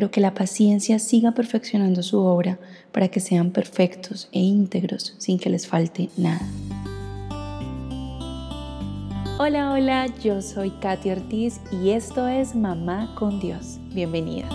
pero 0.00 0.10
que 0.10 0.22
la 0.22 0.32
paciencia 0.32 0.98
siga 0.98 1.32
perfeccionando 1.32 2.02
su 2.02 2.20
obra 2.20 2.58
para 2.90 3.08
que 3.08 3.20
sean 3.20 3.50
perfectos 3.50 4.30
e 4.32 4.38
íntegros 4.38 5.14
sin 5.18 5.38
que 5.38 5.50
les 5.50 5.66
falte 5.66 6.08
nada. 6.16 6.40
Hola, 9.38 9.72
hola, 9.74 10.06
yo 10.22 10.40
soy 10.40 10.70
Katy 10.70 11.10
Ortiz 11.10 11.60
y 11.70 11.90
esto 11.90 12.28
es 12.28 12.54
Mamá 12.54 13.14
con 13.14 13.40
Dios. 13.40 13.78
Bienvenida. 13.92 14.48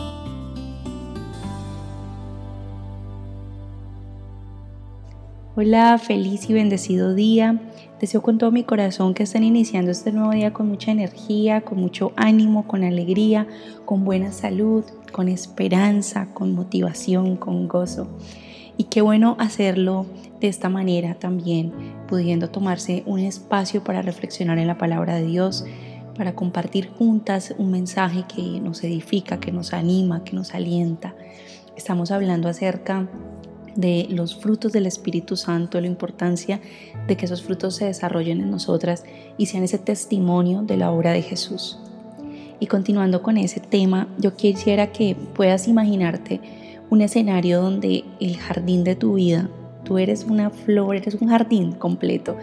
Hola, 5.55 5.99
feliz 5.99 6.49
y 6.49 6.53
bendecido 6.53 7.13
día. 7.13 7.61
Deseo 7.99 8.21
con 8.21 8.37
todo 8.37 8.51
mi 8.51 8.65
corazón 8.65 9.13
que 9.13 9.23
estén 9.23 9.45
iniciando 9.45 9.89
este 9.89 10.11
nuevo 10.11 10.31
día 10.31 10.51
con 10.51 10.67
mucha 10.67 10.91
energía, 10.91 11.61
con 11.61 11.79
mucho 11.79 12.11
ánimo, 12.17 12.67
con 12.67 12.83
alegría, 12.83 13.47
con 13.85 14.03
buena 14.03 14.33
salud, 14.33 14.83
con 15.13 15.29
esperanza, 15.29 16.27
con 16.33 16.53
motivación, 16.53 17.37
con 17.37 17.69
gozo. 17.69 18.09
Y 18.75 18.85
qué 18.85 19.01
bueno 19.01 19.37
hacerlo 19.39 20.05
de 20.41 20.49
esta 20.49 20.67
manera 20.67 21.15
también, 21.15 21.71
pudiendo 22.09 22.49
tomarse 22.49 23.03
un 23.05 23.19
espacio 23.19 23.81
para 23.81 24.01
reflexionar 24.01 24.57
en 24.57 24.67
la 24.67 24.77
palabra 24.77 25.15
de 25.15 25.25
Dios, 25.25 25.63
para 26.17 26.35
compartir 26.35 26.89
juntas 26.89 27.55
un 27.57 27.71
mensaje 27.71 28.25
que 28.27 28.59
nos 28.59 28.83
edifica, 28.83 29.39
que 29.39 29.53
nos 29.53 29.71
anima, 29.71 30.25
que 30.25 30.35
nos 30.35 30.53
alienta. 30.53 31.15
Estamos 31.77 32.11
hablando 32.11 32.49
acerca 32.49 33.07
de 33.75 34.07
los 34.09 34.35
frutos 34.35 34.71
del 34.71 34.85
Espíritu 34.85 35.35
Santo, 35.35 35.79
la 35.79 35.87
importancia 35.87 36.61
de 37.07 37.17
que 37.17 37.25
esos 37.25 37.43
frutos 37.43 37.75
se 37.75 37.85
desarrollen 37.85 38.41
en 38.41 38.51
nosotras 38.51 39.03
y 39.37 39.47
sean 39.47 39.63
ese 39.63 39.77
testimonio 39.77 40.61
de 40.61 40.77
la 40.77 40.91
obra 40.91 41.11
de 41.11 41.21
Jesús. 41.21 41.79
Y 42.59 42.67
continuando 42.67 43.21
con 43.21 43.37
ese 43.37 43.59
tema, 43.59 44.07
yo 44.17 44.35
quisiera 44.35 44.91
que 44.91 45.15
puedas 45.35 45.67
imaginarte 45.67 46.39
un 46.89 47.01
escenario 47.01 47.61
donde 47.61 48.05
el 48.19 48.37
jardín 48.37 48.83
de 48.83 48.95
tu 48.95 49.15
vida, 49.15 49.49
tú 49.83 49.97
eres 49.97 50.23
una 50.23 50.49
flor, 50.49 50.95
eres 50.95 51.15
un 51.15 51.27
jardín 51.27 51.73
completo 51.73 52.37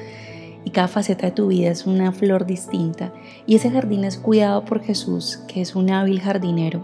y 0.65 0.71
cada 0.71 0.89
faceta 0.89 1.27
de 1.27 1.33
tu 1.33 1.49
vida 1.49 1.71
es 1.71 1.87
una 1.87 2.13
flor 2.13 2.47
distinta 2.47 3.13
y 3.47 3.57
ese 3.57 3.71
jardín 3.71 4.05
es 4.05 4.19
cuidado 4.19 4.65
por 4.65 4.83
Jesús, 4.83 5.39
que 5.49 5.61
es 5.61 5.75
un 5.75 5.91
hábil 5.91 6.21
jardinero. 6.21 6.83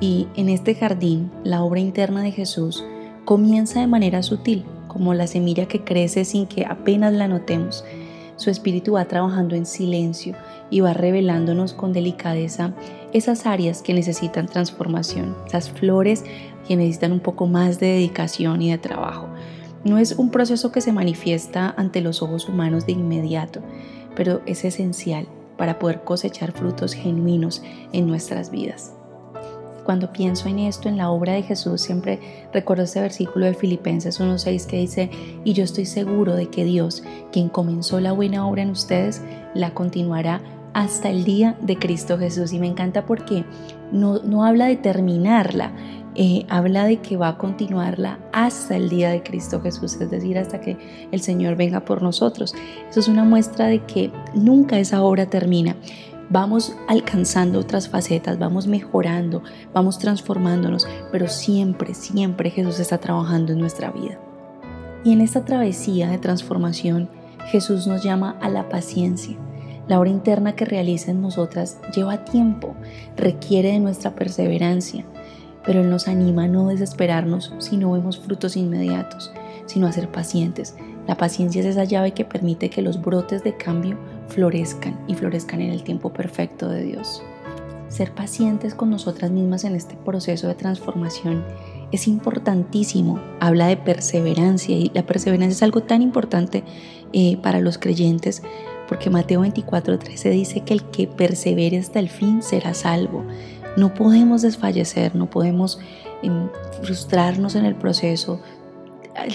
Y 0.00 0.28
en 0.36 0.48
este 0.48 0.74
jardín, 0.74 1.30
la 1.44 1.62
obra 1.62 1.80
interna 1.80 2.22
de 2.22 2.32
Jesús 2.32 2.82
comienza 3.24 3.80
de 3.80 3.86
manera 3.86 4.22
sutil, 4.22 4.64
como 4.88 5.14
la 5.14 5.26
semilla 5.26 5.66
que 5.66 5.84
crece 5.84 6.24
sin 6.24 6.46
que 6.46 6.66
apenas 6.66 7.12
la 7.12 7.28
notemos. 7.28 7.84
Su 8.36 8.50
espíritu 8.50 8.92
va 8.92 9.04
trabajando 9.04 9.54
en 9.54 9.66
silencio 9.66 10.34
y 10.70 10.80
va 10.80 10.92
revelándonos 10.92 11.74
con 11.74 11.92
delicadeza 11.92 12.72
esas 13.12 13.46
áreas 13.46 13.82
que 13.82 13.94
necesitan 13.94 14.46
transformación, 14.46 15.36
esas 15.46 15.70
flores 15.70 16.24
que 16.66 16.76
necesitan 16.76 17.12
un 17.12 17.20
poco 17.20 17.46
más 17.46 17.78
de 17.78 17.88
dedicación 17.88 18.62
y 18.62 18.70
de 18.70 18.78
trabajo. 18.78 19.28
No 19.84 19.98
es 19.98 20.12
un 20.12 20.30
proceso 20.30 20.72
que 20.72 20.80
se 20.80 20.92
manifiesta 20.92 21.74
ante 21.76 22.00
los 22.00 22.22
ojos 22.22 22.48
humanos 22.48 22.86
de 22.86 22.92
inmediato, 22.92 23.60
pero 24.16 24.40
es 24.46 24.64
esencial 24.64 25.26
para 25.56 25.78
poder 25.78 26.02
cosechar 26.02 26.52
frutos 26.52 26.94
genuinos 26.94 27.62
en 27.92 28.06
nuestras 28.06 28.50
vidas. 28.50 28.94
Cuando 29.84 30.12
pienso 30.12 30.48
en 30.48 30.60
esto, 30.60 30.88
en 30.88 30.96
la 30.96 31.10
obra 31.10 31.32
de 31.32 31.42
Jesús, 31.42 31.80
siempre 31.80 32.20
recuerdo 32.52 32.84
este 32.84 33.00
versículo 33.00 33.46
de 33.46 33.54
Filipenses 33.54 34.20
1.6 34.20 34.66
que 34.66 34.76
dice, 34.78 35.10
y 35.44 35.52
yo 35.52 35.64
estoy 35.64 35.86
seguro 35.86 36.34
de 36.34 36.48
que 36.48 36.64
Dios, 36.64 37.02
quien 37.32 37.48
comenzó 37.48 38.00
la 38.00 38.12
buena 38.12 38.46
obra 38.46 38.62
en 38.62 38.70
ustedes, 38.70 39.22
la 39.54 39.74
continuará 39.74 40.40
hasta 40.74 41.10
el 41.10 41.24
día 41.24 41.56
de 41.60 41.76
Cristo 41.78 42.18
Jesús. 42.18 42.52
Y 42.52 42.58
me 42.58 42.66
encanta 42.66 43.04
porque 43.06 43.44
no, 43.90 44.20
no 44.20 44.44
habla 44.44 44.66
de 44.66 44.76
terminarla, 44.76 45.72
eh, 46.14 46.44
habla 46.48 46.84
de 46.84 46.98
que 46.98 47.16
va 47.16 47.28
a 47.28 47.38
continuarla 47.38 48.18
hasta 48.32 48.76
el 48.76 48.88
día 48.88 49.10
de 49.10 49.22
Cristo 49.22 49.60
Jesús, 49.62 49.94
es 50.00 50.10
decir, 50.10 50.38
hasta 50.38 50.60
que 50.60 50.76
el 51.10 51.20
Señor 51.20 51.56
venga 51.56 51.80
por 51.80 52.02
nosotros. 52.02 52.54
Eso 52.88 53.00
es 53.00 53.08
una 53.08 53.24
muestra 53.24 53.66
de 53.66 53.80
que 53.84 54.10
nunca 54.34 54.78
esa 54.78 55.02
obra 55.02 55.26
termina 55.26 55.76
vamos 56.32 56.74
alcanzando 56.88 57.58
otras 57.58 57.90
facetas, 57.90 58.38
vamos 58.38 58.66
mejorando, 58.66 59.42
vamos 59.74 59.98
transformándonos, 59.98 60.88
pero 61.12 61.28
siempre, 61.28 61.92
siempre 61.92 62.48
Jesús 62.48 62.80
está 62.80 62.96
trabajando 62.96 63.52
en 63.52 63.58
nuestra 63.58 63.90
vida. 63.90 64.18
Y 65.04 65.12
en 65.12 65.20
esta 65.20 65.44
travesía 65.44 66.08
de 66.08 66.16
transformación, 66.16 67.10
Jesús 67.50 67.86
nos 67.86 68.02
llama 68.02 68.38
a 68.40 68.48
la 68.48 68.70
paciencia. 68.70 69.36
La 69.88 70.00
obra 70.00 70.08
interna 70.08 70.56
que 70.56 70.64
realiza 70.64 71.10
en 71.10 71.20
nosotras 71.20 71.78
lleva 71.94 72.24
tiempo, 72.24 72.74
requiere 73.14 73.72
de 73.72 73.80
nuestra 73.80 74.14
perseverancia, 74.14 75.04
pero 75.66 75.82
Él 75.82 75.90
nos 75.90 76.08
anima 76.08 76.44
a 76.44 76.48
no 76.48 76.68
desesperarnos 76.68 77.52
si 77.58 77.76
no 77.76 77.92
vemos 77.92 78.18
frutos 78.18 78.56
inmediatos, 78.56 79.32
sino 79.66 79.86
a 79.86 79.92
ser 79.92 80.08
pacientes. 80.08 80.76
La 81.06 81.16
paciencia 81.16 81.60
es 81.60 81.66
esa 81.66 81.84
llave 81.84 82.12
que 82.12 82.24
permite 82.24 82.70
que 82.70 82.80
los 82.80 83.02
brotes 83.02 83.44
de 83.44 83.54
cambio 83.54 83.98
florezcan 84.28 84.98
y 85.06 85.14
florezcan 85.14 85.60
en 85.60 85.70
el 85.70 85.82
tiempo 85.82 86.12
perfecto 86.12 86.68
de 86.68 86.82
Dios. 86.82 87.22
Ser 87.88 88.12
pacientes 88.14 88.74
con 88.74 88.90
nosotras 88.90 89.30
mismas 89.30 89.64
en 89.64 89.74
este 89.74 89.96
proceso 89.96 90.48
de 90.48 90.54
transformación 90.54 91.44
es 91.90 92.08
importantísimo. 92.08 93.20
Habla 93.38 93.66
de 93.66 93.76
perseverancia 93.76 94.74
y 94.76 94.90
la 94.94 95.04
perseverancia 95.04 95.56
es 95.56 95.62
algo 95.62 95.82
tan 95.82 96.00
importante 96.00 96.64
eh, 97.12 97.36
para 97.42 97.60
los 97.60 97.76
creyentes 97.76 98.42
porque 98.92 99.08
Mateo 99.08 99.42
24:13 99.42 100.30
dice 100.30 100.60
que 100.60 100.74
el 100.74 100.84
que 100.84 101.06
persevere 101.06 101.78
hasta 101.78 101.98
el 101.98 102.10
fin 102.10 102.42
será 102.42 102.74
salvo. 102.74 103.24
No 103.74 103.94
podemos 103.94 104.42
desfallecer, 104.42 105.14
no 105.14 105.30
podemos 105.30 105.78
em, 106.22 106.50
frustrarnos 106.82 107.54
en 107.54 107.64
el 107.64 107.74
proceso, 107.74 108.40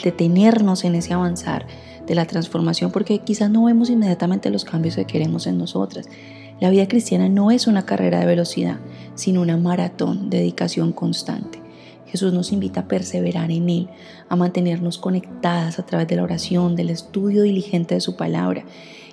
detenernos 0.03 0.83
en 0.83 0.95
ese 0.95 1.13
avanzar 1.13 1.65
de 2.05 2.15
la 2.15 2.25
transformación 2.25 2.91
porque 2.91 3.19
quizás 3.19 3.49
no 3.49 3.65
vemos 3.65 3.89
inmediatamente 3.89 4.49
los 4.49 4.65
cambios 4.65 4.95
que 4.95 5.05
queremos 5.05 5.47
en 5.47 5.57
nosotras. 5.57 6.07
La 6.59 6.69
vida 6.69 6.87
cristiana 6.87 7.29
no 7.29 7.51
es 7.51 7.67
una 7.67 7.85
carrera 7.85 8.19
de 8.19 8.25
velocidad, 8.25 8.79
sino 9.15 9.41
una 9.41 9.57
maratón 9.57 10.29
de 10.29 10.39
dedicación 10.39 10.91
constante. 10.91 11.61
Jesús 12.07 12.33
nos 12.33 12.51
invita 12.51 12.81
a 12.81 12.87
perseverar 12.87 13.51
en 13.51 13.69
Él, 13.69 13.89
a 14.29 14.35
mantenernos 14.35 14.97
conectadas 14.97 15.77
a 15.77 15.85
través 15.85 16.07
de 16.07 16.15
la 16.15 16.23
oración, 16.23 16.75
del 16.75 16.89
estudio 16.89 17.43
diligente 17.43 17.95
de 17.95 18.01
su 18.01 18.15
palabra. 18.15 18.63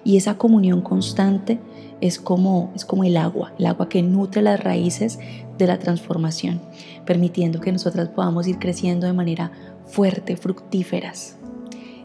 Y 0.04 0.16
esa 0.16 0.37
comunión 0.37 0.82
constante 0.82 1.59
es 2.00 2.19
como, 2.19 2.70
es 2.75 2.84
como 2.84 3.04
el 3.04 3.16
agua, 3.16 3.53
el 3.59 3.66
agua 3.66 3.88
que 3.88 4.03
nutre 4.03 4.42
las 4.42 4.62
raíces 4.62 5.19
de 5.59 5.66
la 5.66 5.78
transformación, 5.78 6.60
permitiendo 7.06 7.60
que 7.60 7.72
nosotras 7.72 8.09
podamos 8.09 8.47
ir 8.47 8.59
creciendo 8.59 9.06
de 9.06 9.12
manera 9.12 9.50
fuerte, 9.87 10.37
fructíferas. 10.37 11.37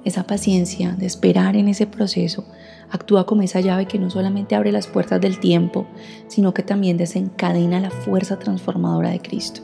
Esa 0.06 0.24
paciencia 0.24 0.94
de 0.94 1.06
esperar 1.06 1.58
en 1.58 1.68
ese 1.68 1.86
proceso 1.86 2.46
actúa 2.90 3.26
como 3.26 3.42
esa 3.42 3.60
llave 3.60 3.86
que 3.86 4.00
no 4.00 4.10
solamente 4.10 4.56
abre 4.56 4.72
las 4.72 4.88
puertas 4.88 5.20
del 5.20 5.40
tiempo, 5.40 5.86
sino 6.28 6.54
que 6.54 6.64
también 6.64 6.98
desencadena 6.98 7.80
la 7.80 7.92
fuerza 7.92 8.40
transformadora 8.40 9.10
de 9.10 9.20
Cristo. 9.20 9.62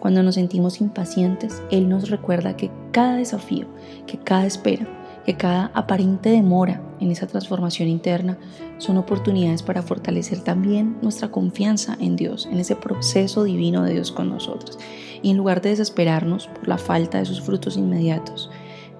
Cuando 0.00 0.22
nos 0.22 0.36
sentimos 0.36 0.80
impacientes, 0.80 1.62
Él 1.70 1.88
nos 1.88 2.08
recuerda 2.10 2.56
que 2.56 2.70
cada 2.92 3.16
desafío, 3.16 3.66
que 4.06 4.18
cada 4.18 4.46
espera, 4.46 4.86
que 5.26 5.36
cada 5.36 5.72
aparente 5.74 6.30
demora 6.30 6.80
en 7.00 7.10
esa 7.10 7.26
transformación 7.26 7.88
interna 7.88 8.38
son 8.78 8.96
oportunidades 8.96 9.64
para 9.64 9.82
fortalecer 9.82 10.40
también 10.42 10.98
nuestra 11.02 11.32
confianza 11.32 11.96
en 12.00 12.14
Dios, 12.14 12.46
en 12.46 12.60
ese 12.60 12.76
proceso 12.76 13.42
divino 13.42 13.82
de 13.82 13.94
Dios 13.94 14.12
con 14.12 14.28
nosotros. 14.30 14.78
Y 15.22 15.30
en 15.30 15.36
lugar 15.36 15.60
de 15.62 15.70
desesperarnos 15.70 16.46
por 16.46 16.68
la 16.68 16.78
falta 16.78 17.18
de 17.18 17.24
sus 17.24 17.40
frutos 17.40 17.76
inmediatos, 17.76 18.50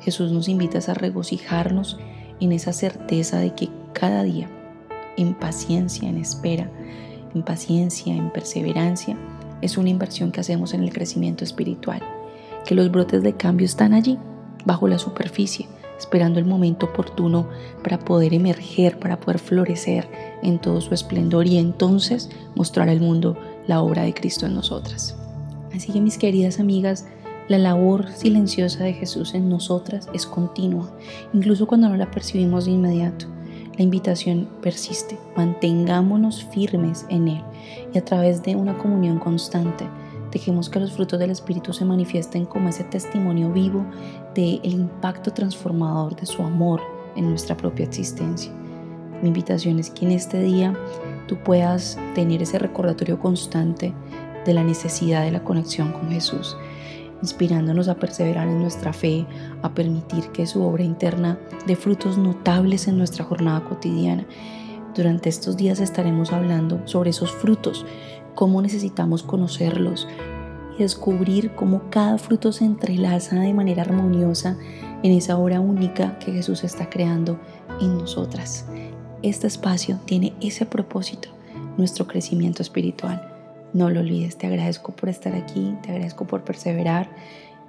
Jesús 0.00 0.32
nos 0.32 0.48
invita 0.48 0.81
a 0.91 0.94
regocijarnos 0.94 1.97
en 2.41 2.50
esa 2.50 2.72
certeza 2.72 3.38
de 3.38 3.54
que 3.54 3.69
cada 3.92 4.25
día, 4.25 4.50
en 5.16 5.32
paciencia, 5.32 6.09
en 6.09 6.19
espera, 6.19 6.69
en 7.36 7.44
paciencia, 7.44 8.12
en 8.12 8.32
perseverancia, 8.32 9.16
es 9.62 9.78
una 9.78 9.91
inversión 9.91 10.32
que 10.32 10.41
hacemos 10.41 10.75
en 10.75 10.82
el 10.82 10.92
crecimiento 10.92 11.45
espiritual, 11.45 12.03
que 12.66 12.74
los 12.74 12.91
brotes 12.91 13.22
de 13.22 13.34
cambio 13.34 13.65
están 13.65 13.95
allí, 13.95 14.18
bajo 14.65 14.89
la 14.89 14.98
superficie, 14.98 15.68
esperando 15.98 16.39
el 16.39 16.45
momento 16.45 16.87
oportuno 16.87 17.48
para 17.83 17.98
poder 17.98 18.34
emerger, 18.34 18.98
para 18.98 19.19
poder 19.19 19.39
florecer 19.39 20.09
en 20.43 20.59
todo 20.59 20.81
su 20.81 20.95
esplendor 20.95 21.47
y 21.47 21.59
entonces 21.59 22.31
mostrar 22.54 22.89
al 22.89 23.01
mundo 23.01 23.37
la 23.66 23.83
obra 23.83 24.03
de 24.03 24.15
Cristo 24.15 24.47
en 24.47 24.54
nosotras. 24.54 25.16
Así 25.75 25.93
que 25.93 26.01
mis 26.01 26.19
queridas 26.19 26.60
amigas, 26.60 27.07
la 27.48 27.59
labor 27.59 28.09
silenciosa 28.09 28.84
de 28.84 28.93
Jesús 28.93 29.34
en 29.34 29.48
nosotras 29.48 30.09
es 30.13 30.27
continua, 30.27 30.91
incluso 31.33 31.66
cuando 31.66 31.89
no 31.89 31.97
la 31.97 32.10
percibimos 32.10 32.65
de 32.65 32.72
inmediato. 32.72 33.27
La 33.77 33.84
invitación 33.84 34.48
persiste, 34.63 35.19
mantengámonos 35.37 36.45
firmes 36.45 37.04
en 37.10 37.28
Él 37.28 37.43
y 37.93 37.98
a 37.98 38.04
través 38.04 38.43
de 38.43 38.57
una 38.57 38.78
comunión 38.78 39.19
constante 39.19 39.87
Dejemos 40.36 40.68
que 40.68 40.78
los 40.78 40.92
frutos 40.92 41.18
del 41.18 41.30
Espíritu 41.30 41.72
se 41.72 41.86
manifiesten 41.86 42.44
como 42.44 42.68
ese 42.68 42.84
testimonio 42.84 43.50
vivo 43.50 43.86
del 44.34 44.60
impacto 44.65 45.33
transformador 45.33 46.15
de 46.15 46.27
su 46.27 46.42
amor 46.42 46.83
en 47.16 47.30
nuestra 47.30 47.56
propia 47.56 47.86
existencia. 47.86 48.53
Mi 49.22 49.28
invitación 49.28 49.78
es 49.78 49.88
que 49.88 50.04
en 50.04 50.12
este 50.12 50.42
día 50.42 50.78
tú 51.27 51.38
puedas 51.38 51.98
tener 52.15 52.42
ese 52.42 52.59
recordatorio 52.59 53.18
constante 53.18 53.94
de 54.44 54.53
la 54.53 54.62
necesidad 54.62 55.22
de 55.22 55.30
la 55.30 55.42
conexión 55.42 55.91
con 55.92 56.10
Jesús, 56.10 56.54
inspirándonos 57.22 57.88
a 57.88 57.94
perseverar 57.94 58.47
en 58.47 58.60
nuestra 58.60 58.92
fe, 58.92 59.24
a 59.62 59.72
permitir 59.72 60.28
que 60.33 60.47
su 60.47 60.62
obra 60.62 60.84
interna 60.84 61.38
dé 61.66 61.77
frutos 61.77 62.18
notables 62.18 62.88
en 62.88 62.98
nuestra 62.98 63.24
jornada 63.24 63.65
cotidiana. 63.65 64.27
Durante 64.94 65.30
estos 65.30 65.56
días 65.56 65.80
estaremos 65.80 66.30
hablando 66.34 66.86
sobre 66.86 67.09
esos 67.09 67.30
frutos, 67.30 67.86
cómo 68.36 68.62
necesitamos 68.62 69.24
conocerlos 69.24 70.06
y 70.78 70.83
descubrir 70.83 71.56
cómo 71.56 71.91
cada 71.91 72.18
fruto 72.18 72.53
se 72.53 72.65
entrelaza 72.65 73.41
de 73.41 73.53
manera 73.53 73.83
armoniosa 73.83 74.56
en 75.03 75.10
esa 75.10 75.36
obra 75.38 75.59
única 75.59 76.18
que 76.21 76.33
Jesús 76.33 76.62
está 76.62 76.88
creando 76.88 77.41
en 77.80 77.98
nosotras. 77.98 78.66
Este 79.22 79.48
espacio 79.48 79.98
tiene 80.04 80.34
ese 80.41 80.66
propósito, 80.66 81.30
nuestro 81.77 82.06
crecimiento 82.06 82.62
espiritual. 82.62 83.33
No 83.72 83.91
lo 83.91 84.00
olvides, 84.00 84.36
te 84.36 84.47
agradezco 84.47 84.92
por 84.92 85.09
estar 85.09 85.34
aquí, 85.34 85.74
te 85.83 85.91
agradezco 85.91 86.27
por 86.27 86.44
perseverar, 86.44 87.09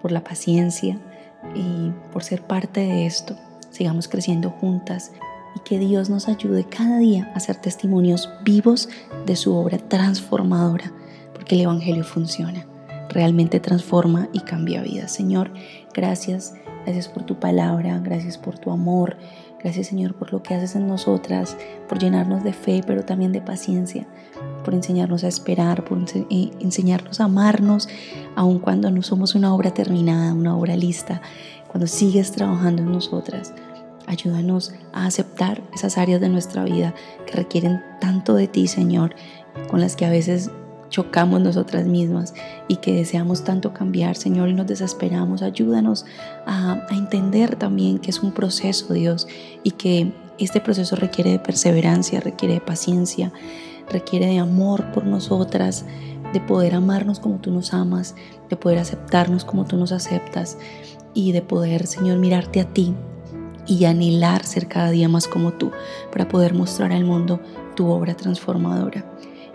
por 0.01 0.11
la 0.11 0.23
paciencia 0.23 0.99
y 1.55 1.91
por 2.11 2.23
ser 2.23 2.43
parte 2.43 2.81
de 2.81 3.05
esto. 3.05 3.35
Sigamos 3.71 4.07
creciendo 4.07 4.49
juntas 4.49 5.13
y 5.57 5.59
que 5.59 5.79
Dios 5.79 6.09
nos 6.09 6.27
ayude 6.27 6.65
cada 6.65 6.99
día 6.99 7.31
a 7.33 7.39
ser 7.39 7.55
testimonios 7.55 8.29
vivos 8.43 8.89
de 9.25 9.35
su 9.35 9.55
obra 9.55 9.79
transformadora, 9.79 10.91
porque 11.33 11.55
el 11.55 11.61
Evangelio 11.61 12.03
funciona, 12.03 12.67
realmente 13.09 13.59
transforma 13.59 14.29
y 14.33 14.41
cambia 14.41 14.83
vidas. 14.83 15.11
Señor, 15.11 15.51
gracias, 15.95 16.53
gracias 16.85 17.07
por 17.07 17.23
tu 17.23 17.39
palabra, 17.39 17.99
gracias 17.99 18.37
por 18.37 18.59
tu 18.59 18.69
amor, 18.69 19.17
gracias 19.59 19.87
Señor 19.87 20.13
por 20.13 20.31
lo 20.31 20.43
que 20.43 20.53
haces 20.53 20.75
en 20.75 20.87
nosotras, 20.87 21.57
por 21.89 21.97
llenarnos 21.97 22.43
de 22.43 22.53
fe, 22.53 22.83
pero 22.85 23.03
también 23.03 23.31
de 23.31 23.41
paciencia, 23.41 24.07
por 24.63 24.75
enseñarnos 24.75 25.23
a 25.23 25.27
esperar, 25.27 25.85
por 25.85 25.97
enseñarnos 26.59 27.19
a 27.19 27.23
amarnos, 27.23 27.89
aun 28.35 28.59
cuando 28.59 28.91
no 28.91 29.01
somos 29.01 29.33
una 29.33 29.55
obra 29.55 29.71
terminada, 29.71 30.33
una 30.33 30.55
obra 30.55 30.75
lista, 30.75 31.19
cuando 31.67 31.87
sigues 31.87 32.31
trabajando 32.31 32.83
en 32.83 32.91
nosotras. 32.91 33.53
Ayúdanos 34.07 34.73
a 34.93 35.05
aceptar 35.05 35.61
esas 35.73 35.97
áreas 35.97 36.21
de 36.21 36.29
nuestra 36.29 36.63
vida 36.63 36.95
que 37.25 37.33
requieren 37.33 37.83
tanto 37.99 38.35
de 38.35 38.47
ti, 38.47 38.67
Señor, 38.67 39.13
con 39.69 39.81
las 39.81 39.97
que 39.97 40.05
a 40.05 40.09
veces 40.09 40.49
chocamos 40.89 41.41
nosotras 41.41 41.85
mismas 41.85 42.33
y 42.69 42.77
que 42.77 42.93
deseamos 42.93 43.43
tanto 43.43 43.73
cambiar, 43.73 44.15
Señor, 44.15 44.47
y 44.47 44.53
nos 44.53 44.65
desesperamos. 44.65 45.41
Ayúdanos 45.41 46.05
a, 46.45 46.87
entender 46.91 47.57
también 47.57 47.99
que 47.99 48.09
es 48.11 48.23
un 48.23 48.31
proceso, 48.31 48.93
Dios, 48.93 49.27
y 49.63 49.71
que 49.71 50.13
este 50.37 50.61
proceso 50.61 50.95
requiere 50.95 51.31
de 51.31 51.39
perseverancia, 51.39 52.21
requiere 52.21 52.55
de 52.55 52.61
paciencia, 52.61 53.33
requiere 53.89 54.27
de 54.27 54.39
amor 54.39 54.89
por 54.93 55.05
nosotras, 55.05 55.83
de 56.31 56.39
poder 56.39 56.75
amarnos 56.75 57.19
como 57.19 57.39
tú 57.39 57.51
nos 57.51 57.73
amas, 57.73 58.15
de 58.49 58.55
poder 58.55 58.79
aceptarnos 58.79 59.43
como 59.43 59.65
tú 59.65 59.75
nos 59.75 59.91
aceptas 59.91 60.57
y 61.13 61.33
de 61.33 61.41
poder, 61.41 61.87
Señor, 61.87 62.19
mirarte 62.19 62.61
a 62.61 62.65
ti 62.65 62.95
y 63.67 63.85
anhelar 63.85 64.45
ser 64.45 64.67
cada 64.67 64.91
día 64.91 65.09
más 65.09 65.27
como 65.27 65.53
tú 65.53 65.71
para 66.11 66.27
poder 66.27 66.53
mostrar 66.53 66.91
al 66.91 67.05
mundo 67.05 67.39
tu 67.75 67.89
obra 67.89 68.15
transformadora. 68.15 69.05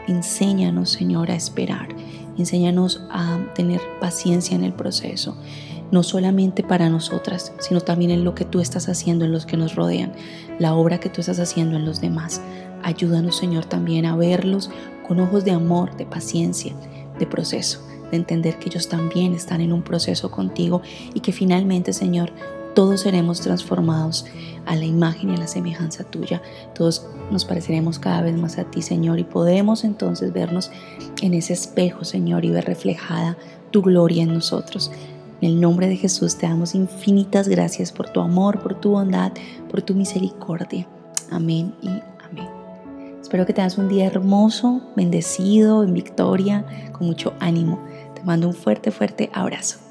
Enséñanos, 0.06 0.91
Señor, 0.91 1.31
a 1.31 1.35
esperar. 1.35 1.88
Enséñanos 2.37 3.03
a 3.11 3.38
tener 3.55 3.81
paciencia 4.00 4.56
en 4.56 4.64
el 4.64 4.73
proceso, 4.73 5.37
no 5.91 6.03
solamente 6.03 6.62
para 6.62 6.88
nosotras, 6.88 7.53
sino 7.59 7.81
también 7.81 8.11
en 8.11 8.25
lo 8.25 8.35
que 8.35 8.44
tú 8.44 8.61
estás 8.61 8.88
haciendo 8.88 9.25
en 9.25 9.32
los 9.32 9.47
que 9.47 9.56
nos 9.56 9.75
rodean, 9.75 10.12
la 10.59 10.75
obra 10.75 10.99
que 10.99 11.11
tú 11.11 11.20
estás 11.20 11.38
haciendo 11.38 11.76
en 11.76 11.85
los 11.85 12.00
demás. 12.00 12.41
Ayúdanos, 12.82 13.37
Señor, 13.37 13.67
también 13.67 14.06
a 14.06 14.17
verlos 14.17 14.70
con 15.06 15.20
ojos 15.20 15.44
de 15.44 15.50
amor, 15.50 15.97
de 15.97 16.06
paciencia, 16.06 16.75
de 17.19 17.26
proceso, 17.26 17.87
de 18.11 18.17
entender 18.17 18.59
que 18.59 18.70
ellos 18.70 18.88
también 18.88 19.35
están 19.35 19.61
en 19.61 19.73
un 19.73 19.82
proceso 19.82 20.31
contigo 20.31 20.82
y 21.14 21.20
que 21.20 21.32
finalmente, 21.32 21.93
Señor, 21.93 22.32
todos 22.75 23.01
seremos 23.01 23.41
transformados 23.41 24.27
a 24.67 24.77
la 24.77 24.85
imagen 24.85 25.31
y 25.31 25.35
a 25.35 25.39
la 25.39 25.47
semejanza 25.47 26.05
tuya. 26.05 26.43
Todos 26.75 27.07
nos 27.31 27.45
pareceremos 27.45 27.99
cada 27.99 28.23
vez 28.23 28.37
más 28.37 28.59
a 28.59 28.65
ti, 28.65 28.83
Señor, 28.83 29.19
y 29.19 29.25
podemos 29.25 29.85
entonces 29.85 30.33
vernos 30.33 30.71
en 31.21 31.35
ese 31.35 31.53
espejo, 31.53 32.05
Señor, 32.05 32.45
y 32.45 32.51
ver 32.51 32.65
reflejada 32.65 33.37
tu 33.71 33.83
gloria 33.83 34.23
en 34.23 34.35
nosotros. 34.35 34.91
En 35.41 35.51
el 35.51 35.61
nombre 35.61 35.89
de 35.89 35.97
Jesús 35.97 36.37
te 36.37 36.47
damos 36.47 36.75
infinitas 36.75 37.49
gracias 37.49 37.91
por 37.91 38.11
tu 38.11 38.21
amor, 38.21 38.61
por 38.61 38.81
tu 38.81 38.91
bondad, 38.91 39.33
por 39.69 39.83
tu 39.83 39.95
misericordia. 39.95 40.87
Amén 41.31 41.75
y 41.83 41.89
amén. 41.89 42.49
Espero 43.21 43.45
que 43.45 43.53
tengas 43.53 43.77
un 43.77 43.89
día 43.89 44.07
hermoso, 44.07 44.83
bendecido, 44.95 45.83
en 45.83 45.95
victoria, 45.95 46.65
con 46.93 47.09
mucho 47.09 47.33
ánimo. 47.41 47.83
Te 48.15 48.23
mando 48.23 48.47
un 48.47 48.55
fuerte, 48.55 48.93
fuerte 48.93 49.31
abrazo. 49.33 49.81